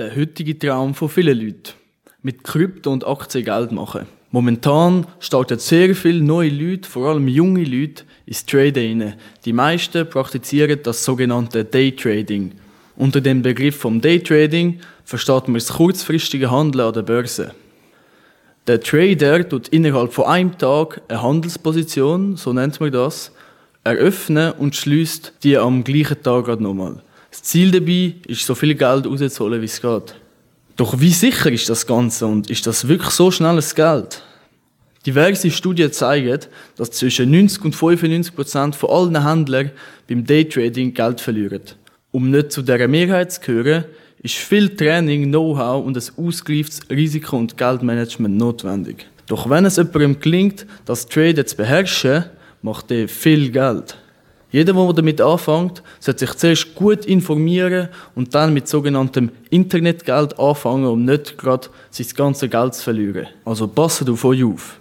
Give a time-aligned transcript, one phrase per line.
[0.00, 1.74] der heutige Traum von vielen Leuten.
[2.22, 4.06] Mit Krypto und Aktien Geld machen.
[4.30, 9.14] Momentan starten sehr viele neue Leute, vor allem junge Leute, ins Traden rein.
[9.44, 12.52] Die meisten praktizieren das sogenannte Daytrading.
[12.96, 17.54] Unter dem Begriff vom Daytrading versteht man das kurzfristige Handeln an der Börse.
[18.66, 23.32] Der Trader tut innerhalb von einem Tag eine Handelsposition, so nennt man das,
[23.84, 27.02] eröffnen und schließt die am gleichen Tag nochmal.
[27.30, 30.14] Das Ziel dabei ist, so viel Geld rauszuholen, wie es geht.
[30.76, 34.22] Doch wie sicher ist das Ganze und ist das wirklich so schnelles Geld?
[35.06, 36.40] Diverse Studien zeigen,
[36.76, 39.70] dass zwischen 90 und 95 Prozent von allen Händlern
[40.08, 41.62] beim Daytrading Geld verlieren.
[42.10, 43.84] Um nicht zu dieser Mehrheit zu gehören,
[44.22, 49.06] ist viel Training, Know-how und ein ausgereiftes Risiko- und Geldmanagement notwendig.
[49.26, 52.24] Doch wenn es jemandem gelingt, das Traden zu beherrschen,
[52.62, 53.96] macht er viel Geld.
[54.52, 60.86] Jeder, der damit anfängt, sollte sich zuerst gut informieren und dann mit sogenanntem Internetgeld anfangen,
[60.86, 63.28] um nicht gerade sein ganzes Geld zu verlieren.
[63.44, 64.76] Also passe auf euch auf.